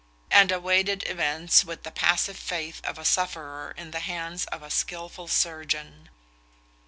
[0.31, 4.71] and awaited events with the passive faith of a sufferer in the hands of a
[4.71, 6.09] skilful surgeon.